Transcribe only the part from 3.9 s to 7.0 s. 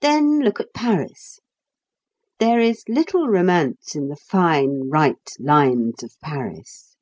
in the fine right lines of Paris.